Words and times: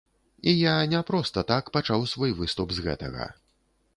І 0.51 0.59
я 0.59 0.71
не 0.93 1.01
проста 1.09 1.43
так 1.51 1.69
пачаў 1.77 2.07
свой 2.13 2.31
выступ 2.39 2.67
з 2.79 2.89
гэтага. 2.89 3.31